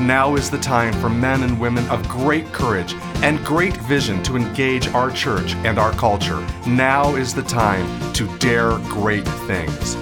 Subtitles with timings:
[0.00, 2.94] Now is the time for men and women of great courage
[3.24, 6.38] and great vision to engage our church and our culture.
[6.68, 9.96] Now is the time to dare great things.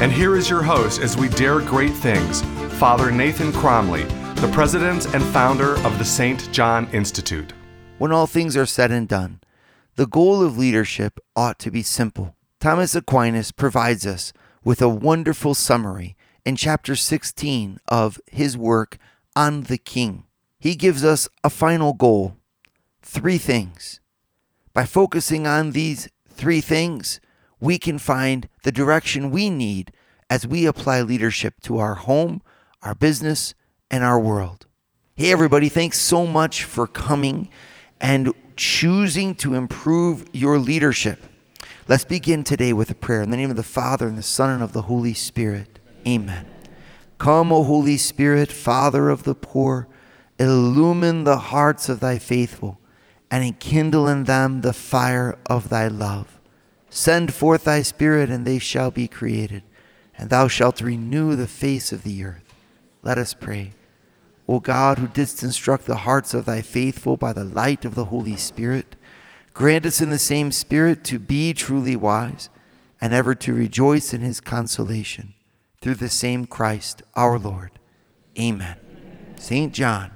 [0.00, 2.42] And here is your host as we dare great things,
[2.78, 4.04] Father Nathan Cromly,
[4.36, 6.52] the president and founder of the St.
[6.52, 7.52] John Institute.
[7.98, 9.40] When all things are said and done,
[9.96, 12.36] the goal of leadership ought to be simple.
[12.60, 18.98] Thomas Aquinas provides us with a wonderful summary in chapter 16 of his work
[19.36, 20.24] on the King.
[20.58, 22.36] He gives us a final goal
[23.02, 24.00] three things.
[24.72, 27.20] By focusing on these three things,
[27.60, 29.92] we can find the direction we need
[30.28, 32.42] as we apply leadership to our home,
[32.82, 33.54] our business,
[33.90, 34.66] and our world.
[35.14, 37.48] Hey, everybody, thanks so much for coming
[38.00, 41.22] and choosing to improve your leadership.
[41.88, 44.50] Let's begin today with a prayer in the name of the Father, and the Son,
[44.50, 45.78] and of the Holy Spirit.
[46.06, 46.55] Amen.
[47.18, 49.88] Come, O Holy Spirit, Father of the poor,
[50.38, 52.78] illumine the hearts of thy faithful,
[53.30, 56.38] and enkindle in them the fire of thy love.
[56.90, 59.62] Send forth thy Spirit, and they shall be created,
[60.16, 62.54] and thou shalt renew the face of the earth.
[63.02, 63.72] Let us pray.
[64.48, 68.06] O God, who didst instruct the hearts of thy faithful by the light of the
[68.06, 68.94] Holy Spirit,
[69.54, 72.48] grant us in the same Spirit to be truly wise
[73.00, 75.34] and ever to rejoice in his consolation.
[75.80, 77.72] Through the same Christ our Lord.
[78.38, 78.76] Amen.
[79.36, 79.72] St.
[79.72, 80.12] John,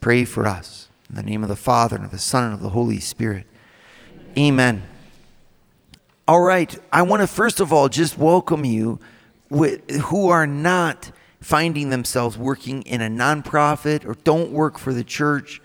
[0.00, 0.88] pray for us.
[1.08, 3.46] In the name of the Father, and of the Son, and of the Holy Spirit.
[4.36, 4.82] Amen.
[6.26, 8.98] All right, I want to first of all just welcome you
[9.50, 15.60] who are not finding themselves working in a nonprofit or don't work for the church,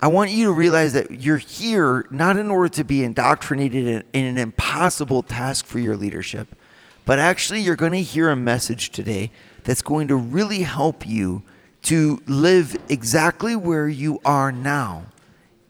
[0.00, 4.02] I want you to realize that you're here not in order to be indoctrinated in,
[4.12, 6.56] in an impossible task for your leadership,
[7.04, 9.30] but actually you're going to hear a message today
[9.64, 11.42] that's going to really help you
[11.82, 15.06] to live exactly where you are now.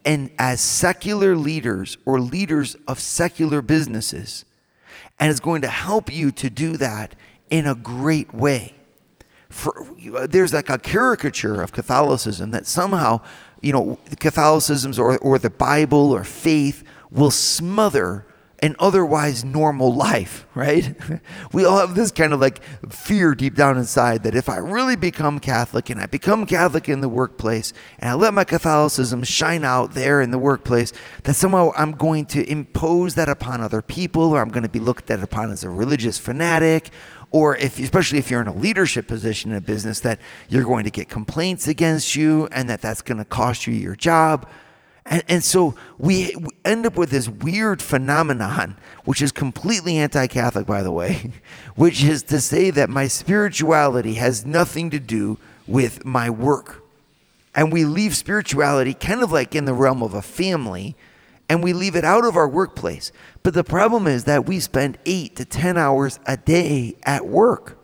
[0.04, 4.44] And as secular leaders or leaders of secular businesses,
[5.18, 7.14] and it's going to help you to do that
[7.50, 8.74] in a great way
[9.50, 9.86] for,
[10.28, 13.20] there's like a caricature of Catholicism that somehow,
[13.60, 18.24] you know, Catholicism or, or the Bible or faith will smother
[18.62, 20.94] an otherwise normal life, right?
[21.52, 24.96] We all have this kind of like fear deep down inside that if I really
[24.96, 29.64] become Catholic and I become Catholic in the workplace and I let my Catholicism shine
[29.64, 30.92] out there in the workplace,
[31.24, 34.80] that somehow I'm going to impose that upon other people or I'm going to be
[34.80, 36.90] looked at upon as a religious fanatic
[37.30, 40.84] or if especially if you're in a leadership position in a business that you're going
[40.84, 44.48] to get complaints against you and that that's going to cost you your job
[45.10, 50.66] and, and so we, we end up with this weird phenomenon which is completely anti-catholic
[50.66, 51.32] by the way
[51.74, 56.82] which is to say that my spirituality has nothing to do with my work
[57.54, 60.96] and we leave spirituality kind of like in the realm of a family
[61.50, 63.10] and we leave it out of our workplace.
[63.42, 67.76] But the problem is that we spend eight to 10 hours a day at work.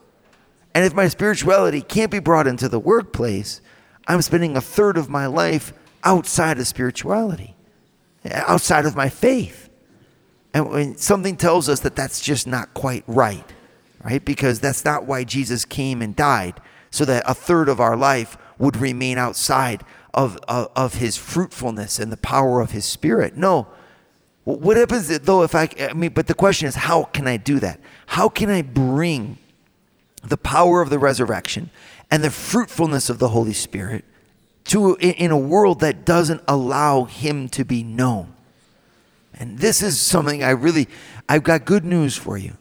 [0.73, 3.61] And if my spirituality can't be brought into the workplace,
[4.07, 5.73] I'm spending a third of my life
[6.06, 7.56] outside of spirituality,
[8.25, 9.69] outside of my faith.
[10.55, 13.44] And when something tells us that that's just not quite right,
[14.03, 14.25] right?
[14.25, 18.39] Because that's not why Jesus came and died, so that a third of our life
[18.56, 19.83] would remain outside
[20.15, 23.37] of, of, of his fruitfulness and the power of his spirit.
[23.37, 23.66] No.
[24.45, 27.59] What happens though if I, I mean, but the question is, how can I do
[27.59, 27.81] that?
[28.06, 29.39] How can I bring
[30.22, 31.71] the power of the resurrection
[32.12, 34.05] and the fruitfulness of the Holy Spirit
[34.69, 38.34] to in a world that doesn't allow him to be known?
[39.38, 40.89] And this is something I really,
[41.28, 42.57] I've got good news for you.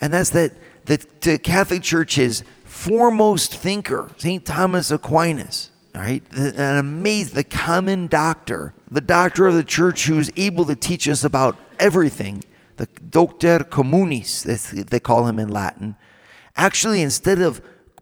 [0.00, 0.52] And that's that
[0.86, 4.44] the, Catholic Church's foremost thinker, St.
[4.44, 10.30] Thomas Aquinas, all right, an amazing, the common doctor, the doctor of the church who's
[10.36, 12.42] able to teach us about everything,
[12.76, 14.42] the doctor communis,
[14.88, 15.96] they call him in Latin.
[16.56, 17.60] Actually, instead of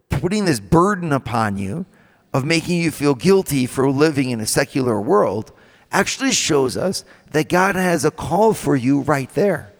[0.09, 1.85] putting this burden upon you
[2.33, 5.51] of making you feel guilty for living in a secular world,
[5.91, 9.73] actually shows us that God has a call for you right there.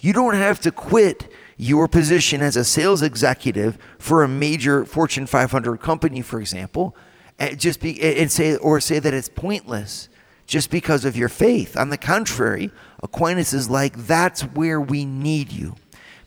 [0.00, 5.26] You don't have to quit your position as a sales executive for a major Fortune
[5.26, 6.96] 500 company, for example,
[7.38, 10.08] and just be and say or say that it's pointless
[10.46, 11.76] just because of your faith.
[11.76, 12.70] On the contrary,
[13.02, 15.76] Aquinas is like, that's where we need you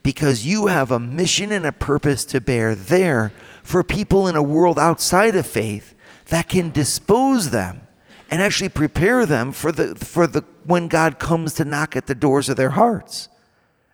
[0.04, 3.31] because you have a mission and a purpose to bear there
[3.63, 5.95] for people in a world outside of faith
[6.27, 7.81] that can dispose them
[8.30, 12.15] and actually prepare them for the for the when God comes to knock at the
[12.15, 13.30] doors of their hearts.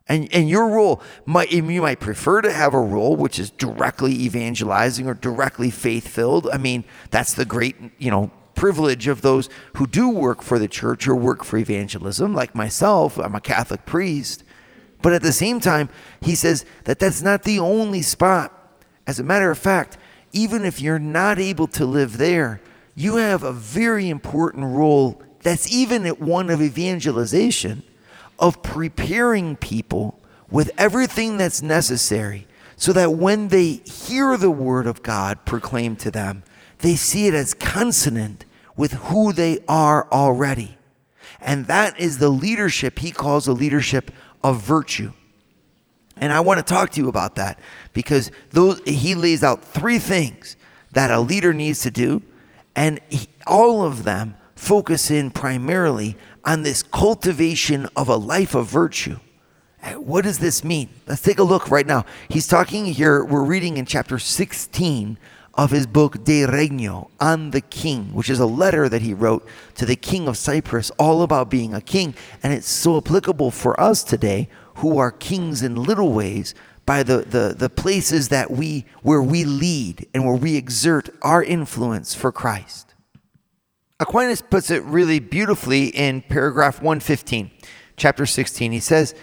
[0.07, 4.12] And, and your role might you might prefer to have a role which is directly
[4.13, 6.50] evangelizing or directly faith filled.
[6.51, 10.68] I mean, that's the great you know privilege of those who do work for the
[10.68, 13.18] church or work for evangelism, like myself.
[13.18, 14.44] I'm a Catholic priest,
[15.01, 15.89] but at the same time,
[16.21, 18.58] he says that that's not the only spot.
[19.09, 19.97] As a matter of fact,
[20.33, 22.61] even if you're not able to live there,
[22.94, 27.81] you have a very important role that's even at one of evangelization
[28.38, 30.19] of preparing people
[30.51, 32.45] with everything that's necessary
[32.75, 36.44] so that when they hear the word of God proclaimed to them,
[36.77, 38.45] they see it as consonant
[38.77, 40.77] with who they are already.
[41.41, 44.11] And that is the leadership he calls a leadership
[44.44, 45.13] of virtue.
[46.19, 47.60] And I want to talk to you about that
[47.94, 50.57] because those, he lays out three things
[50.92, 52.21] that a leader needs to do,
[52.75, 58.68] and he, all of them focus in primarily on this cultivation of a life of
[58.68, 59.19] virtue.
[59.81, 60.89] Eh, what does this mean?
[61.07, 62.06] Let's take a look right now.
[62.27, 65.18] He's talking here, we're reading in chapter 16
[65.54, 69.45] of his book De Regno, on the King, which is a letter that he wrote
[69.75, 72.16] to the King of Cyprus, all about being a king.
[72.44, 74.48] And it's so applicable for us today
[74.80, 76.56] who are kings in little ways
[76.86, 81.44] by the, the, the places that we where we lead and where we exert our
[81.44, 82.96] influence for Christ.
[84.00, 87.52] Aquinas puts it really beautifully in paragraph 115,
[87.98, 88.72] chapter 16.
[88.72, 89.14] He says,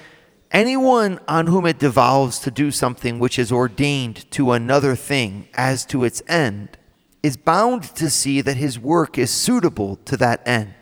[0.53, 5.85] Anyone on whom it devolves to do something which is ordained to another thing as
[5.87, 6.79] to its end
[7.23, 10.75] is bound to see that his work is suitable to that end.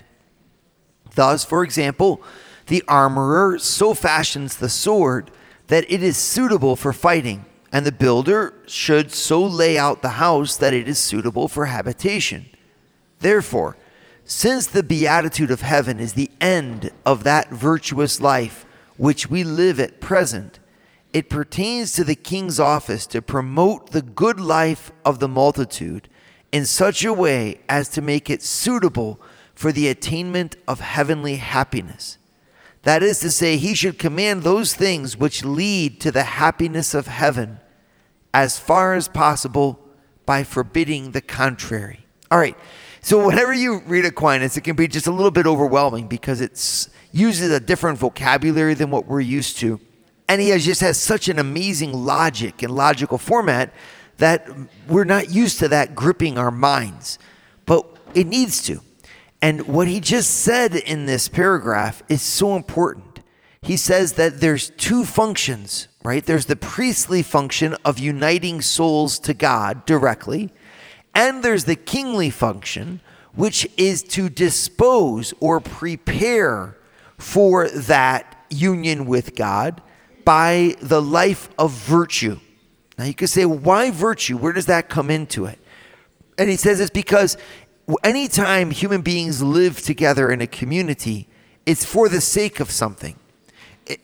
[1.15, 2.23] Thus, for example,
[2.67, 5.31] the armorer so fashions the sword
[5.69, 10.57] that it is suitable for fighting, and the builder should so lay out the house
[10.57, 12.47] that it is suitable for habitation.
[13.21, 13.77] Therefore,
[14.25, 18.65] since the beatitude of heaven is the end of that virtuous life
[18.97, 20.61] which we live at present,
[21.13, 26.09] it pertains to the king's office to promote the good life of the multitude
[26.53, 29.21] in such a way as to make it suitable
[29.55, 32.19] for the attainment of heavenly happiness.
[32.85, 37.07] That is to say, he should command those things which lead to the happiness of
[37.07, 37.59] heaven
[38.33, 39.81] as far as possible
[40.27, 42.07] by forbidding the contrary.
[42.31, 42.57] All right.
[43.01, 46.89] So whenever you read Aquinas, it can be just a little bit overwhelming because it
[47.13, 49.81] uses a different vocabulary than what we're used to.
[50.29, 53.73] And he has, just has such an amazing logic and logical format
[54.17, 54.49] that
[54.89, 57.19] we're not used to that gripping our minds.
[57.67, 58.81] But it needs to.
[59.45, 63.21] And what he just said in this paragraph is so important.
[63.61, 66.25] He says that there's two functions, right?
[66.25, 70.51] There's the priestly function of uniting souls to God directly
[71.15, 73.01] and there's the kingly function,
[73.35, 76.77] which is to dispose or prepare
[77.19, 79.81] for that union with God
[80.25, 82.41] by the life of virtue.
[82.99, 84.37] Now you could say, why virtue?
[84.37, 85.59] Where does that come into it?
[86.37, 87.37] And he says it's because
[88.03, 91.29] anytime human beings live together in a community,
[91.67, 93.17] it's for the sake of something.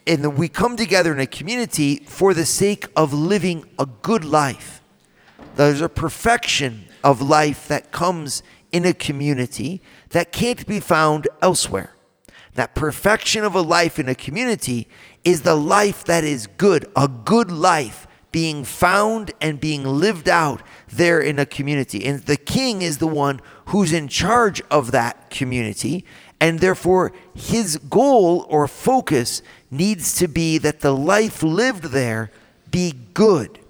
[0.06, 4.82] And we come together in a community for the sake of living a good life.
[5.56, 11.94] There's a perfection of life that comes in a community that can't be found elsewhere.
[12.54, 14.88] That perfection of a life in a community
[15.24, 20.62] is the life that is good, a good life being found and being lived out
[20.88, 22.04] there in a community.
[22.04, 23.40] And the king is the one
[23.70, 26.04] who's in charge of that community.
[26.40, 32.32] And therefore, his goal or focus needs to be that the life lived there
[32.70, 33.60] be good.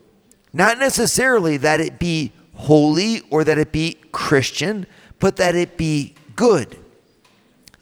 [0.54, 4.86] Not necessarily that it be holy or that it be Christian,
[5.18, 6.78] but that it be good.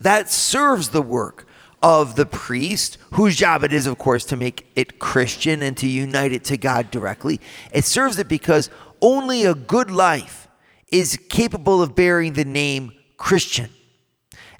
[0.00, 1.46] That serves the work
[1.80, 5.86] of the priest, whose job it is, of course, to make it Christian and to
[5.86, 7.40] unite it to God directly.
[7.72, 8.70] It serves it because
[9.00, 10.47] only a good life
[10.90, 13.70] is capable of bearing the name Christian.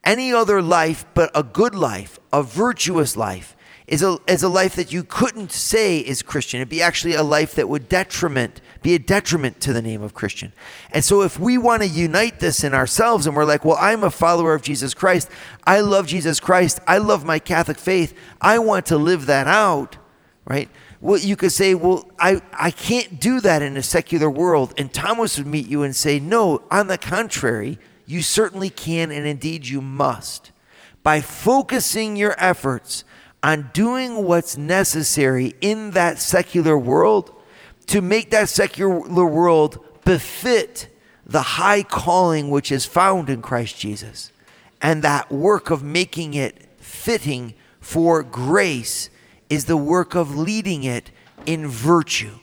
[0.05, 3.57] Any other life but a good life, a virtuous life,
[3.89, 6.61] is a, is a life that you couldn't say is Christian.
[6.61, 10.13] It'd be actually a life that would detriment, be a detriment to the name of
[10.13, 10.53] Christian.
[10.91, 14.05] And so if we want to unite this in ourselves and we're like, well, I'm
[14.05, 15.31] a follower of Jesus Christ.
[15.65, 16.81] I love Jesus Christ.
[16.87, 18.13] I love my Catholic faith.
[18.43, 19.97] I want to live that out,
[20.45, 20.69] right?
[21.01, 24.75] Well, you could say, well, I, I can't do that in a secular world.
[24.77, 29.27] And Thomas would meet you and say, no, on the contrary, you certainly can, and
[29.27, 30.51] indeed you must.
[31.03, 33.05] By focusing your efforts
[33.43, 37.33] on doing what's necessary in that secular world
[37.87, 40.89] to make that secular world befit
[41.25, 44.33] the high calling which is found in Christ Jesus
[44.81, 49.11] and that work of making it fitting for grace
[49.51, 51.11] is the work of leading it
[51.47, 52.39] in virtue.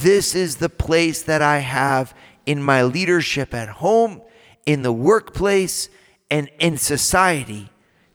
[0.00, 2.14] This is the place that I have
[2.46, 4.22] in my leadership at home,
[4.66, 5.88] in the workplace,
[6.30, 7.68] and in society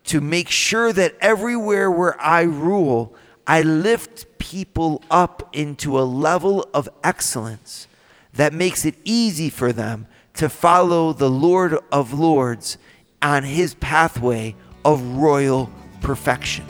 [0.05, 3.13] to make sure that everywhere where I rule,
[3.45, 7.87] I lift people up into a level of excellence
[8.33, 12.77] that makes it easy for them to follow the Lord of Lords
[13.21, 16.65] on his pathway of royal perfection.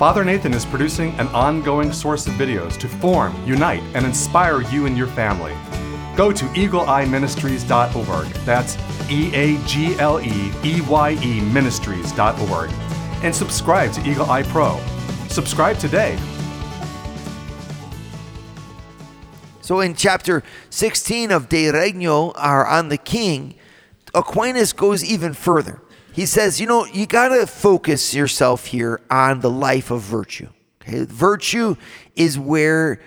[0.00, 4.86] Father Nathan is producing an ongoing source of videos to form, unite, and inspire you
[4.86, 5.52] and your family.
[6.16, 8.26] Go to eagleeyeministries.org.
[8.46, 8.78] That's
[9.10, 12.70] E A G L E E Y E ministries.org.
[13.22, 14.80] And subscribe to Eagle Eye Pro.
[15.28, 16.18] Subscribe today.
[19.60, 23.54] So in chapter 16 of De Regno, or on the king,
[24.14, 25.82] Aquinas goes even further.
[26.12, 30.48] He says, you know, you got to focus yourself here on the life of virtue.
[30.82, 31.04] Okay?
[31.04, 31.76] Virtue
[32.16, 33.00] is where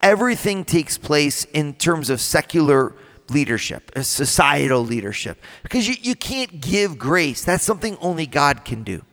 [0.00, 2.94] everything takes place in terms of secular
[3.30, 7.44] leadership, uh, societal leadership, because you, you can't give grace.
[7.44, 9.04] That's something only God can do.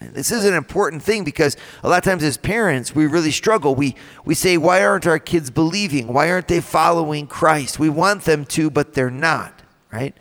[0.00, 3.74] This is an important thing because a lot of times as parents, we really struggle.
[3.74, 6.12] We, we say, why aren't our kids believing?
[6.12, 7.80] Why aren't they following Christ?
[7.80, 10.16] We want them to, but they're not, right?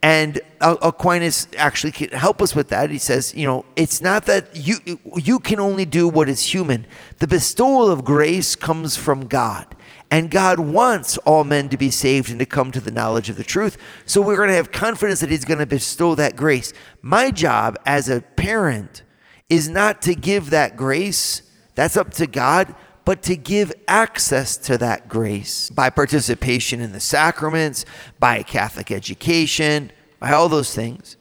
[0.00, 2.90] And Aquinas actually can help us with that.
[2.90, 4.76] He says, you know, it's not that you
[5.16, 6.86] you can only do what is human.
[7.18, 9.74] The bestowal of grace comes from God.
[10.10, 13.36] And God wants all men to be saved and to come to the knowledge of
[13.36, 13.76] the truth.
[14.06, 16.72] So we're going to have confidence that He's going to bestow that grace.
[17.02, 19.02] My job as a parent
[19.50, 21.42] is not to give that grace,
[21.74, 22.74] that's up to God,
[23.08, 27.86] but to give access to that grace by participation in the sacraments,
[28.20, 31.16] by Catholic education, by all those things,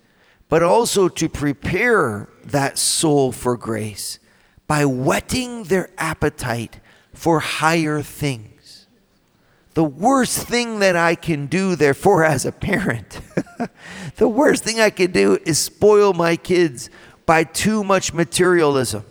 [0.49, 4.19] but also to prepare that soul for grace
[4.67, 6.81] by whetting their appetite
[7.13, 8.87] for higher things.
[9.73, 13.21] The worst thing that I can do, therefore, as a parent,
[14.17, 16.89] the worst thing I can do is spoil my kids
[17.25, 19.05] by too much materialism.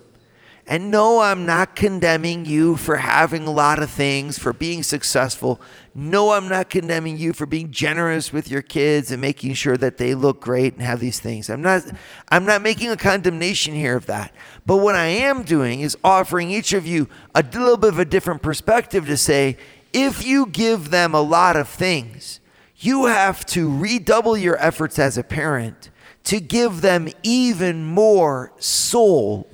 [0.68, 5.60] And no, I'm not condemning you for having a lot of things, for being successful.
[5.94, 9.96] No, I'm not condemning you for being generous with your kids and making sure that
[9.96, 11.48] they look great and have these things.
[11.48, 11.84] I'm not
[12.30, 14.32] I'm not making a condemnation here of that.
[14.66, 18.04] But what I am doing is offering each of you a little bit of a
[18.04, 19.56] different perspective to say,
[19.92, 22.40] if you give them a lot of things,
[22.76, 25.90] you have to redouble your efforts as a parent
[26.24, 29.48] to give them even more soul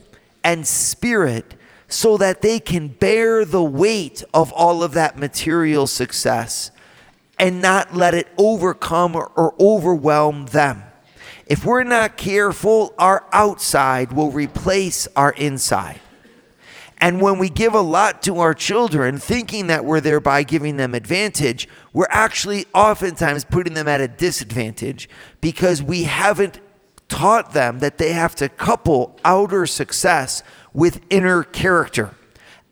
[0.44, 1.54] and spirit
[1.88, 6.70] so that they can bear the weight of all of that material success
[7.38, 10.82] and not let it overcome or, overwhelm them.
[11.46, 16.00] If we're not careful, our outside will replace our inside.
[16.98, 20.94] And when we give a lot to our children, thinking that we're thereby giving them
[20.94, 25.08] advantage, we're actually oftentimes putting them at a disadvantage
[25.40, 26.60] because we haven't
[27.12, 30.42] taught them that they have to couple outer success
[30.72, 32.14] with inner character.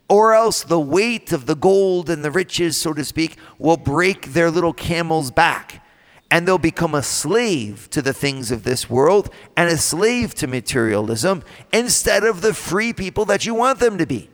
[0.09, 4.33] Or else the weight of the gold and the riches, so to speak, will break
[4.33, 5.85] their little camel's back.
[6.31, 9.29] And they'll become a slave to the things of this world
[9.59, 14.07] and a slave to materialism instead of the free people that you want them to
[14.07, 14.31] be.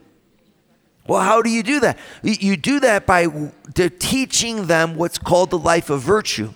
[1.05, 1.99] Well, how do you do that?
[2.23, 3.27] You do that by
[3.99, 6.53] teaching them what's called the life of virtue.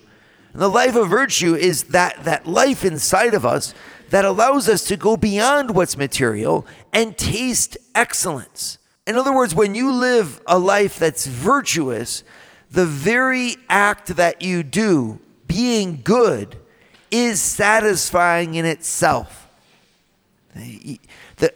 [0.53, 3.73] And the life of virtue is that, that life inside of us
[4.09, 8.77] that allows us to go beyond what's material and taste excellence.
[9.07, 12.23] In other words, when you live a life that's virtuous,
[12.69, 16.57] the very act that you do, being good,
[17.09, 19.47] is satisfying in itself.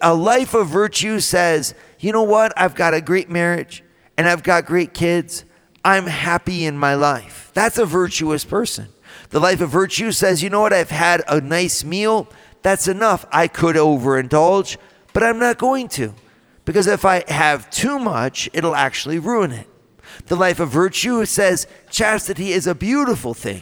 [0.01, 2.53] A life of virtue says, you know what?
[2.57, 3.83] I've got a great marriage
[4.17, 5.43] and I've got great kids.
[5.85, 7.51] I'm happy in my life.
[7.53, 8.87] That's a virtuous person.
[9.29, 10.73] The life of virtue says, you know what?
[10.73, 12.27] I've had a nice meal.
[12.63, 13.23] That's enough.
[13.31, 14.77] I could overindulge,
[15.13, 16.15] but I'm not going to.
[16.65, 19.67] Because if I have too much, it'll actually ruin it.
[20.25, 23.61] The life of virtue says chastity is a beautiful thing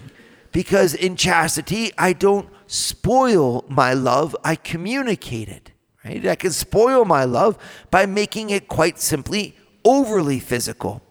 [0.53, 5.71] because in chastity, I don't spoil my love, I communicate it.
[6.05, 6.25] Right?
[6.25, 7.57] I can spoil my love
[7.91, 11.02] by making it quite simply overly physical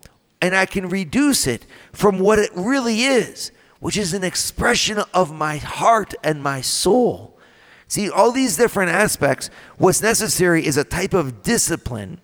[0.42, 5.32] and I can reduce it from what it really is, which is an expression of
[5.32, 7.38] my heart and my soul.
[7.86, 12.20] See, all these different aspects, what's necessary is a type of discipline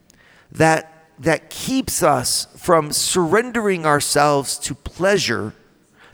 [0.51, 5.53] that that keeps us from surrendering ourselves to pleasure,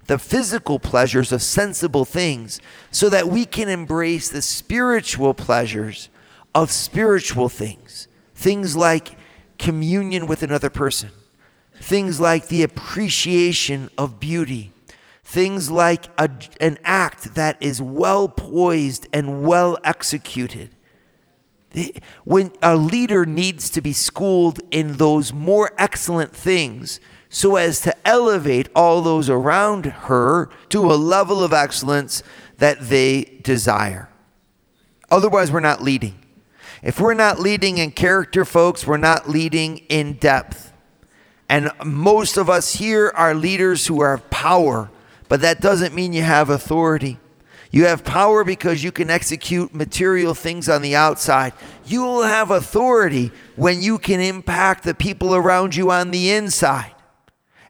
[0.07, 6.09] the physical pleasures of sensible things, so that we can embrace the spiritual pleasures
[6.55, 8.09] of spiritual things.
[8.35, 9.17] Things like
[9.59, 11.11] communion with another person,
[11.85, 14.73] things like the appreciation of beauty,
[15.23, 20.71] things like a, an act that is well poised and well executed.
[22.25, 27.95] When a leader needs to be schooled in those more excellent things so as to
[28.09, 32.23] elevate all those around her to a level of excellence
[32.59, 34.09] that they desire.
[35.11, 36.19] Otherwise, we're not leading.
[36.83, 40.74] If we're not leading in character, folks, we're not leading in depth.
[41.55, 44.91] And most of us here are leaders who are power,
[45.29, 47.21] but that doesn't mean you have authority.
[47.71, 51.53] You have power because you can execute material things on the outside.
[51.87, 56.93] You will have authority when you can impact the people around you on the inside.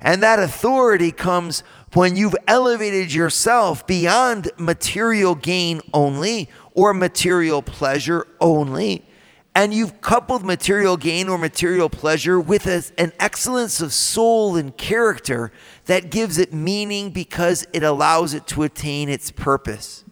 [0.00, 1.62] And that authority comes
[1.92, 9.04] when you've elevated yourself beyond material gain only or material pleasure only.
[9.54, 14.76] And you've coupled material gain or material pleasure with a, an excellence of soul and
[14.76, 15.52] character
[15.84, 20.04] that gives it meaning because it allows it to attain its purpose.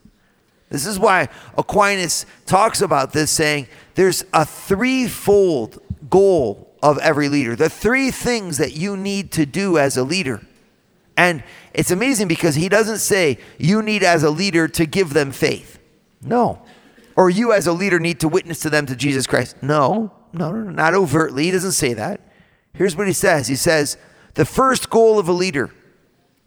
[0.68, 7.54] This is why Aquinas talks about this, saying there's a threefold goal of every leader,
[7.54, 10.40] the three things that you need to do as a leader.
[11.16, 11.44] And
[11.74, 15.78] it's amazing because he doesn't say you need as a leader to give them faith.
[16.22, 16.61] No.
[17.16, 19.62] Or you as a leader need to witness to them to Jesus Christ.
[19.62, 21.44] No, no, no, not overtly.
[21.44, 22.20] He doesn't say that.
[22.74, 23.96] Here's what he says He says,
[24.34, 25.70] the first goal of a leader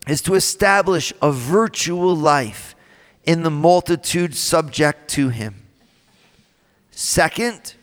[0.07, 2.75] is to establish a virtual life
[3.23, 5.63] in the multitude subject to him.
[6.91, 7.75] Second,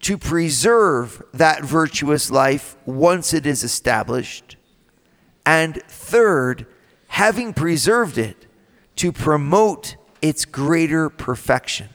[0.00, 4.56] to preserve that virtuous life once it is established.
[5.44, 6.66] And third,
[7.08, 8.46] having preserved it,
[8.96, 11.88] to promote its greater perfection.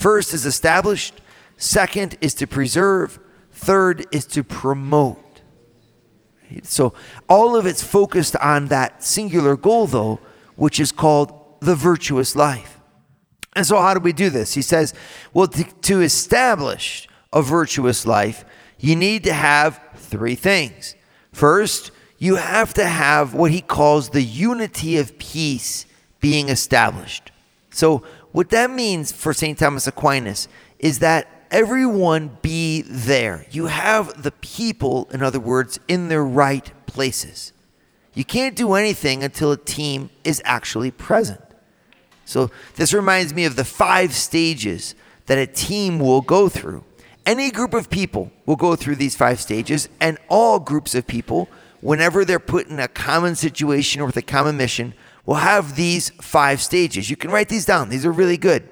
[0.00, 1.20] First is established,
[1.58, 3.18] second is to preserve,
[3.52, 5.42] third is to promote.
[6.62, 6.94] So
[7.28, 10.18] all of it's focused on that singular goal, though,
[10.56, 12.80] which is called the virtuous life.
[13.54, 14.54] And so, how do we do this?
[14.54, 14.94] He says,
[15.34, 18.46] well, to, to establish a virtuous life,
[18.78, 20.94] you need to have three things.
[21.30, 25.84] First, you have to have what he calls the unity of peace
[26.20, 27.32] being established.
[27.70, 28.02] So,
[28.32, 29.58] what that means for St.
[29.58, 33.46] Thomas Aquinas is that everyone be there.
[33.50, 37.52] You have the people, in other words, in their right places.
[38.14, 41.40] You can't do anything until a team is actually present.
[42.24, 44.94] So, this reminds me of the five stages
[45.26, 46.84] that a team will go through.
[47.26, 51.48] Any group of people will go through these five stages, and all groups of people,
[51.80, 54.94] whenever they're put in a common situation or with a common mission,
[55.30, 57.08] will have these five stages.
[57.08, 58.68] You can write these down, these are really good.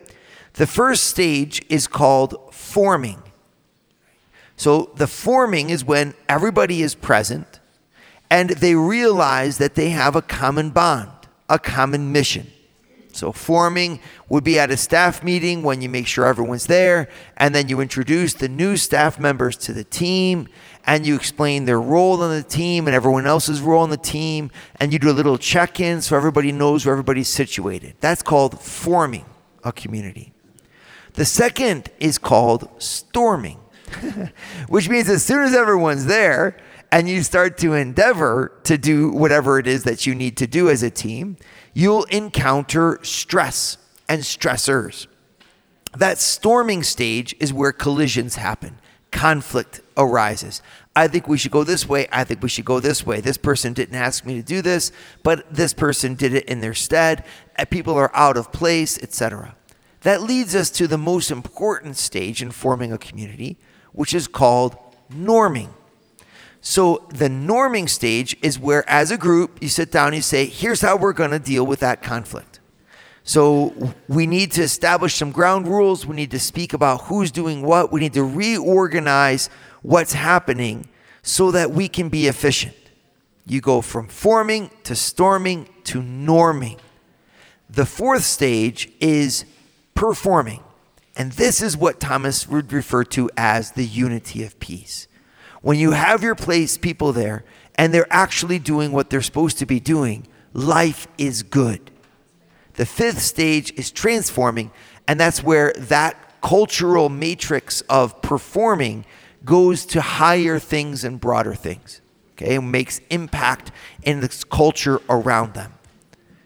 [0.55, 3.23] The first stage is called forming.
[4.57, 7.61] So the forming is when everybody is present
[8.29, 11.13] and they realize that they have a common bond,
[11.49, 12.51] a common mission.
[13.13, 17.55] So forming would be at a staff meeting when you make sure everyone's there, and
[17.55, 20.49] then you introduce the new staff members to the team,
[20.89, 24.51] and you explain their role on the team and everyone else's role on the team,
[24.81, 27.95] and you do a little check-in so everybody knows where everybody's situated.
[28.01, 29.27] That's called forming
[29.63, 30.33] a community.
[31.13, 33.59] The second is called storming,
[34.69, 36.57] which means as soon as everyone's there
[36.91, 40.71] and you start to endeavor to do whatever it is that you need to do
[40.71, 41.37] as a team,
[41.75, 43.77] you'll encounter stress
[44.09, 45.07] and stressors.
[45.95, 48.79] That storming stage is where collisions happen,
[49.11, 50.63] conflict arises.
[50.95, 52.09] I think we should go this way.
[52.11, 53.21] I think we should go this way.
[53.21, 54.91] This person didn't ask me to do this,
[55.23, 57.25] but this person did it in their stead.
[57.57, 59.55] Uh, people are out of place, etc.
[60.03, 63.59] That leads us to the most important stage in forming a community,
[63.93, 64.77] which is called
[65.13, 65.71] norming.
[66.61, 70.47] So the norming stage is where, as a group, you sit down and you say,
[70.47, 72.58] here's how we're going to deal with that conflict.
[73.29, 76.07] So we need to establish some ground rules.
[76.07, 77.93] We need to speak about who's doing what.
[77.93, 79.51] We need to reorganize
[79.83, 80.89] what's happening
[81.23, 82.75] so that we can be efficient.
[83.45, 86.79] You go from forming to storming to norming.
[87.69, 89.45] The fourth stage is
[89.95, 90.63] performing.
[91.15, 95.07] And this is what Thomas would refer to as the unity of peace
[95.61, 99.67] when you have your place people there and they're actually doing what they're supposed to
[99.67, 101.91] be doing, life is good.
[102.79, 104.71] The fifth stage is transforming,
[105.09, 109.05] and that's where that cultural matrix of performing
[109.45, 112.01] goes to higher things and broader things.
[112.35, 113.73] Okay, and makes impact
[114.05, 115.75] in the culture around them.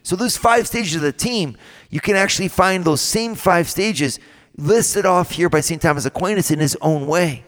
[0.02, 1.58] So those five stages of the team,
[1.90, 4.18] you can actually find those same five stages
[4.56, 5.82] listed off here by St.
[5.82, 7.44] Thomas Aquinas in his own way.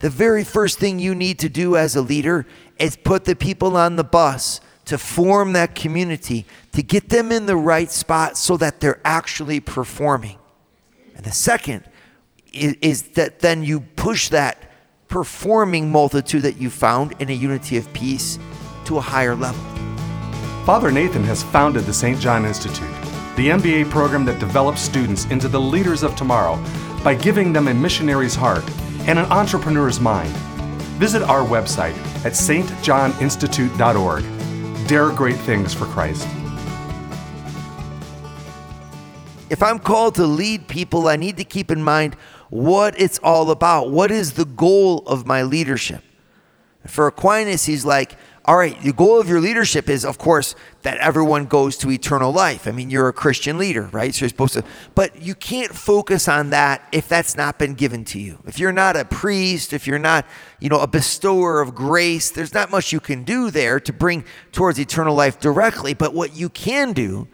[0.00, 2.46] The very first thing you need to do as a leader
[2.80, 7.46] is put the people on the bus to form that community, to get them in
[7.46, 10.38] the right spot so that they're actually performing.
[11.16, 11.84] And the second
[12.52, 14.70] is, is that then you push that
[15.08, 18.38] performing multitude that you found in a unity of peace
[18.84, 19.62] to a higher level.
[20.64, 22.18] Father Nathan has founded the St.
[22.18, 22.90] John Institute,
[23.36, 26.62] the MBA program that develops students into the leaders of tomorrow
[27.02, 28.64] by giving them a missionary's heart
[29.06, 30.34] and an entrepreneur's mind.
[30.98, 34.33] Visit our website at stjohninstitute.org.
[34.86, 36.28] Dare great things for Christ.
[39.48, 42.16] If I'm called to lead people, I need to keep in mind
[42.50, 43.90] what it's all about.
[43.90, 46.02] What is the goal of my leadership?
[46.86, 48.16] For Aquinas, he's like,
[48.46, 52.30] all right, the goal of your leadership is, of course, that everyone goes to eternal
[52.30, 52.66] life.
[52.66, 54.14] I mean, you're a Christian leader, right?
[54.14, 58.04] So you're supposed to, but you can't focus on that if that's not been given
[58.06, 58.38] to you.
[58.46, 60.26] If you're not a priest, if you're not,
[60.60, 64.24] you know, a bestower of grace, there's not much you can do there to bring
[64.52, 65.94] towards eternal life directly.
[65.94, 67.28] But what you can do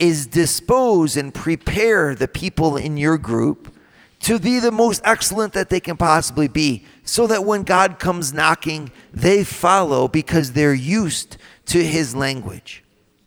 [0.00, 3.72] is dispose and prepare the people in your group
[4.20, 8.32] to be the most excellent that they can possibly be, so that when God comes
[8.32, 12.82] knocking, they follow because they're used to his language.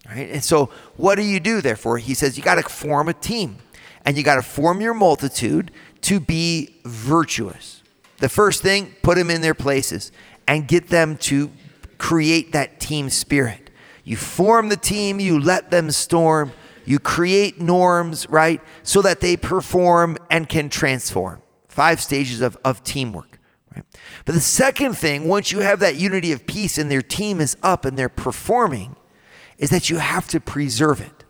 [0.08, 0.30] Right?
[0.30, 2.00] And so, what do you do, therefore?
[2.00, 3.58] He says you got to form a team
[4.06, 5.72] and you got to form your multitude
[6.02, 7.84] to be virtuous.
[8.18, 10.12] The first thing, put them in their places
[10.48, 11.52] and get them to
[11.98, 13.70] create that team spirit.
[14.04, 16.52] You form the team, you let them storm,
[16.90, 18.60] you create norms, right?
[18.82, 21.44] So that they perform and can transform.
[21.68, 23.38] Five stages of, of teamwork.
[23.76, 23.86] Right?
[24.26, 27.56] But the second thing, once you have that unity of peace and their team is
[27.62, 28.96] up and they're performing,
[29.60, 31.26] is that you have to preserve it.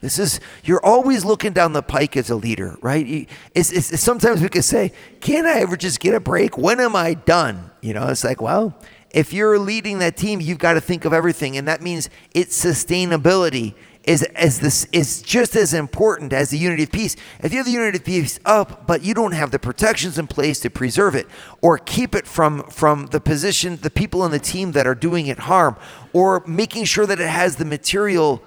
[0.00, 3.28] This is, you're always looking down the pike as a leader, right?
[3.52, 6.56] It's, it's, sometimes we can say, can I ever just get a break?
[6.56, 7.72] When am I done?
[7.80, 8.78] You know, it's like, well,
[9.10, 11.56] if you're leading that team, you've got to think of everything.
[11.56, 13.74] And that means its sustainability
[14.06, 17.16] is as this is just as important as the unity of peace.
[17.42, 20.26] If you have the unity of peace up, but you don't have the protections in
[20.26, 21.26] place to preserve it
[21.62, 25.26] or keep it from from the position, the people on the team that are doing
[25.26, 25.76] it harm,
[26.12, 28.42] or making sure that it has the material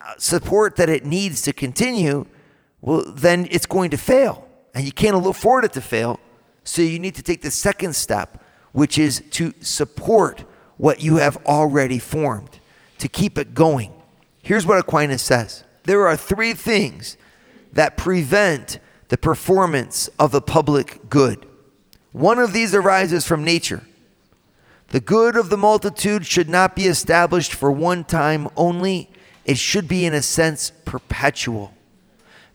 [0.00, 2.26] uh, support that it needs to continue,
[2.80, 6.18] well, then it's going to fail, and you can't afford it to fail.
[6.64, 8.42] So you need to take the second step,
[8.72, 10.44] which is to support
[10.76, 12.60] what you have already formed,
[12.98, 13.92] to keep it going.
[14.50, 17.16] Here's what Aquinas says there are three things
[17.72, 21.46] that prevent the performance of the public good.
[22.10, 23.84] One of these arises from nature.
[24.88, 29.08] The good of the multitude should not be established for one time only,
[29.44, 31.72] it should be, in a sense, perpetual.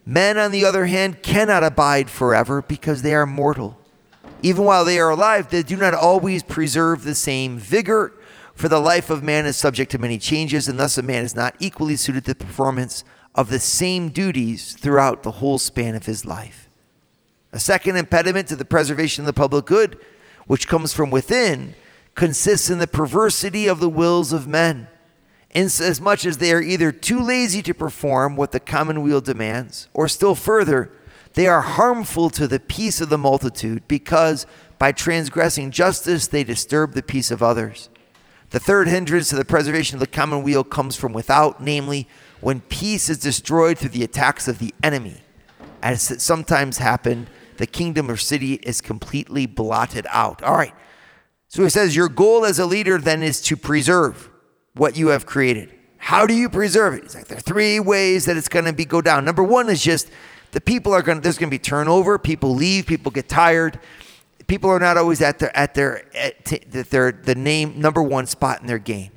[0.05, 3.79] Men, on the other hand, cannot abide forever because they are mortal.
[4.41, 8.11] Even while they are alive, they do not always preserve the same vigor
[8.55, 11.35] for the life of man is subject to many changes, and thus a man is
[11.35, 13.03] not equally suited to the performance
[13.35, 16.69] of the same duties throughout the whole span of his life.
[17.51, 19.99] A second impediment to the preservation of the public good,
[20.47, 21.75] which comes from within,
[22.15, 24.87] consists in the perversity of the wills of men,
[25.51, 30.07] inasmuch as they are either too lazy to perform what the common weal demands, or
[30.07, 30.91] still further,
[31.33, 34.45] they are harmful to the peace of the multitude because
[34.79, 37.89] by transgressing justice they disturb the peace of others.
[38.55, 42.07] The third hindrance to the preservation of the commonweal comes from without, namely,
[42.39, 45.17] when peace is destroyed through the attacks of the enemy.
[45.83, 50.41] As it sometimes happened, the kingdom or city is completely blotted out.
[50.41, 50.73] All right.
[51.49, 54.29] So he says, Your goal as a leader then is to preserve
[54.73, 55.73] what you have created.
[55.97, 57.03] How do you preserve it?
[57.03, 59.25] He's like, There are three ways that it's going to be go down.
[59.25, 60.09] Number one is just
[60.51, 62.17] the people are going to, there's going to be turnover.
[62.17, 63.81] People leave, people get tired
[64.47, 68.25] people are not always at their at their at t- their the name number one
[68.25, 69.11] spot in their game.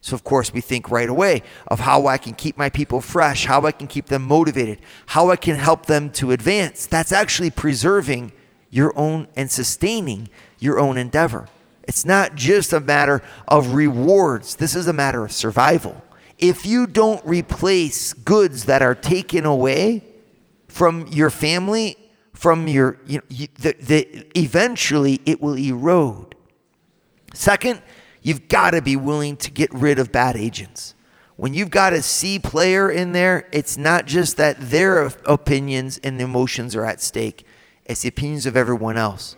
[0.00, 3.46] So of course we think right away of how I can keep my people fresh,
[3.46, 6.86] how I can keep them motivated, how I can help them to advance.
[6.86, 8.32] That's actually preserving
[8.70, 11.48] your own and sustaining your own endeavor.
[11.84, 14.56] It's not just a matter of rewards.
[14.56, 16.02] This is a matter of survival.
[16.38, 20.04] If you don't replace goods that are taken away
[20.68, 21.96] from your family
[22.36, 26.34] from your, you know, you, the, the, eventually it will erode.
[27.32, 27.80] Second,
[28.20, 30.94] you've got to be willing to get rid of bad agents.
[31.36, 36.20] When you've got a C player in there, it's not just that their opinions and
[36.20, 37.46] emotions are at stake,
[37.86, 39.34] it's the opinions of everyone else.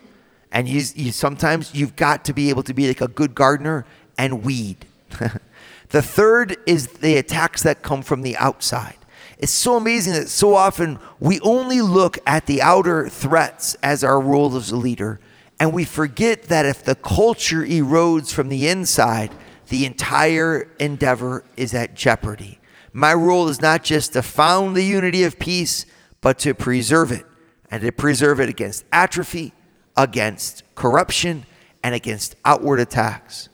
[0.51, 0.81] And you,
[1.11, 3.85] sometimes you've got to be able to be like a good gardener
[4.17, 4.85] and weed.
[5.89, 8.97] the third is the attacks that come from the outside.
[9.39, 14.19] It's so amazing that so often we only look at the outer threats as our
[14.19, 15.21] role as a leader,
[15.59, 19.31] and we forget that if the culture erodes from the inside,
[19.69, 22.59] the entire endeavor is at jeopardy.
[22.91, 25.85] My role is not just to found the unity of peace,
[26.19, 27.25] but to preserve it,
[27.71, 29.53] and to preserve it against atrophy,
[29.95, 31.45] against corruption,
[31.81, 33.47] and against outward attacks.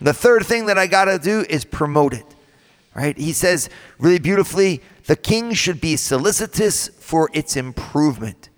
[0.00, 2.35] The third thing that I got to do is promote it.
[2.96, 3.16] Right?
[3.18, 8.48] He says really beautifully, the king should be solicitous for its improvement.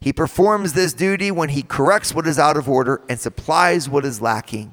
[0.00, 4.04] He performs this duty when he corrects what is out of order and supplies what
[4.04, 4.72] is lacking.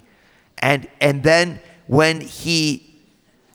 [0.59, 3.01] And, and then when he,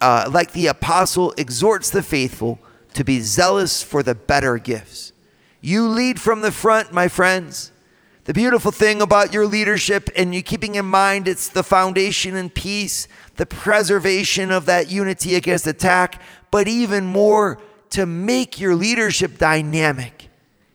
[0.00, 2.58] uh, like the apostle, exhorts the faithful
[2.94, 5.12] to be zealous for the better gifts.
[5.60, 7.70] You lead from the front, my friends.
[8.30, 12.54] The beautiful thing about your leadership and you keeping in mind it's the foundation and
[12.54, 19.36] peace, the preservation of that unity against attack, but even more to make your leadership
[19.36, 20.28] dynamic.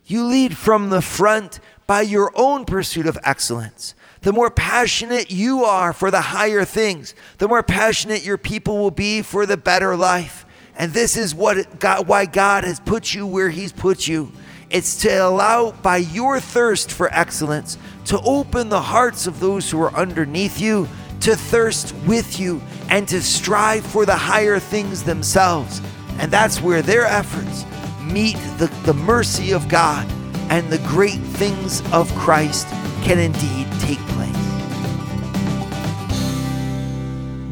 [0.05, 3.95] You lead from the front by your own pursuit of excellence.
[4.19, 8.91] The more passionate you are for the higher things, the more passionate your people will
[8.91, 10.45] be for the better life.
[10.75, 14.33] And this is what God, why God has put you where He's put you.
[14.69, 19.81] It's to allow, by your thirst for excellence, to open the hearts of those who
[19.81, 20.87] are underneath you,
[21.21, 25.81] to thirst with you, and to strive for the higher things themselves.
[26.17, 27.65] And that's where their efforts
[28.01, 30.09] meet the, the mercy of God
[30.49, 32.67] and the great things of Christ
[33.03, 34.31] can indeed take place.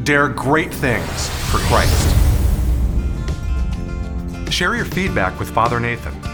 [0.04, 2.14] Dare great things for Christ.
[4.52, 6.33] Share your feedback with Father Nathan.